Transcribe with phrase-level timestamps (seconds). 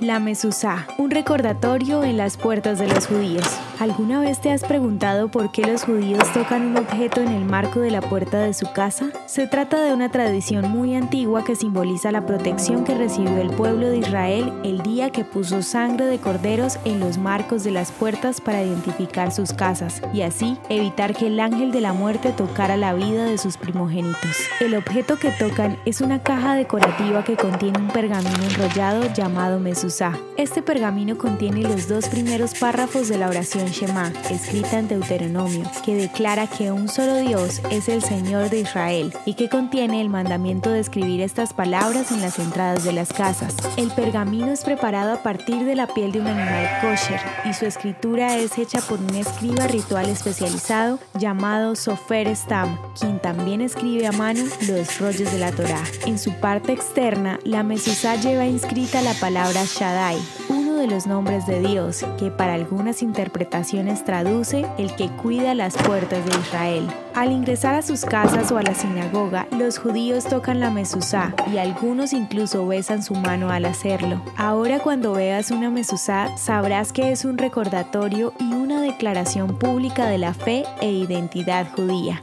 [0.00, 3.44] La Mesusá, un recordatorio en las puertas de los judíos.
[3.78, 7.80] ¿Alguna vez te has preguntado por qué los judíos tocan un objeto en el marco
[7.80, 9.10] de la puerta de su casa?
[9.26, 13.90] Se trata de una tradición muy antigua que simboliza la protección que recibió el pueblo
[13.90, 18.40] de Israel el día que puso sangre de corderos en los marcos de las puertas
[18.40, 22.94] para identificar sus casas y así evitar que el ángel de la muerte tocara la
[22.94, 24.36] vida de sus primogénitos.
[24.60, 29.89] El objeto que tocan es una caja decorativa que contiene un pergamino enrollado llamado Mesusá.
[30.36, 35.96] Este pergamino contiene los dos primeros párrafos de la oración Shema, escrita en Deuteronomio, que
[35.96, 40.70] declara que un solo Dios es el Señor de Israel y que contiene el mandamiento
[40.70, 43.56] de escribir estas palabras en las entradas de las casas.
[43.76, 47.66] El pergamino es preparado a partir de la piel de un animal kosher y su
[47.66, 54.12] escritura es hecha por un escriba ritual especializado llamado Sofer Stam, quien también escribe a
[54.12, 55.82] mano los rollos de la Torá.
[56.06, 60.18] En su parte externa, la mezuzá lleva inscrita la palabra Shaddai,
[60.50, 65.74] uno de los nombres de Dios, que para algunas interpretaciones traduce el que cuida las
[65.74, 66.86] puertas de Israel.
[67.14, 71.56] Al ingresar a sus casas o a la sinagoga, los judíos tocan la mezuzá y
[71.56, 74.20] algunos incluso besan su mano al hacerlo.
[74.36, 80.18] Ahora cuando veas una mezuzá, sabrás que es un recordatorio y una declaración pública de
[80.18, 82.22] la fe e identidad judía.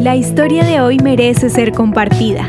[0.00, 2.48] La historia de hoy merece ser compartida.